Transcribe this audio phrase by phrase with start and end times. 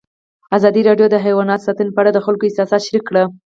[0.57, 3.23] ازادي راډیو د حیوان ساتنه په اړه د خلکو احساسات شریک کړي.